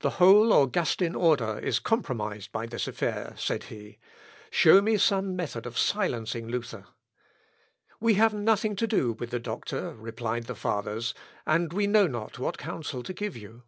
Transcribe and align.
"The 0.00 0.10
whole 0.20 0.52
Augustin 0.52 1.14
order 1.14 1.58
is 1.58 1.78
compromised 1.78 2.52
by 2.52 2.66
this 2.66 2.86
affair," 2.86 3.32
said 3.38 3.64
he. 3.72 3.98
"Show 4.50 4.82
me 4.82 4.98
some 4.98 5.34
method 5.34 5.64
of 5.64 5.78
silencing 5.78 6.46
Luther." 6.46 6.84
"We 7.98 8.16
have 8.20 8.34
nothing 8.34 8.76
to 8.76 8.86
do 8.86 9.12
with 9.12 9.30
the 9.30 9.40
doctor," 9.40 9.94
replied 9.94 10.44
the 10.44 10.54
Fathers, 10.54 11.14
"and 11.46 11.72
we 11.72 11.86
know 11.86 12.06
not 12.06 12.38
what 12.38 12.58
counsel 12.58 13.02
to 13.04 13.14
give 13.14 13.34
you." 13.34 13.62